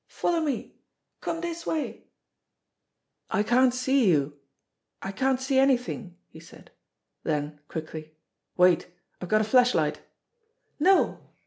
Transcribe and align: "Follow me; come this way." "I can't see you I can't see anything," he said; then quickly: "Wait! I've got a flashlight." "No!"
"Follow 0.07 0.39
me; 0.41 0.73
come 1.19 1.41
this 1.41 1.63
way." 1.67 2.05
"I 3.29 3.43
can't 3.43 3.71
see 3.71 4.09
you 4.09 4.33
I 4.99 5.11
can't 5.11 5.39
see 5.39 5.59
anything," 5.59 6.17
he 6.27 6.39
said; 6.39 6.71
then 7.21 7.59
quickly: 7.67 8.15
"Wait! 8.57 8.87
I've 9.21 9.29
got 9.29 9.41
a 9.41 9.43
flashlight." 9.43 10.01
"No!" 10.79 11.19